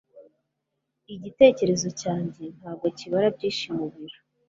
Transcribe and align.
Igitekerezo 1.13 1.87
cyanjye 2.01 2.43
ntabwo 2.57 2.85
kibara 2.97 3.27
byinshi 3.35 3.67
mubiro. 3.77 4.17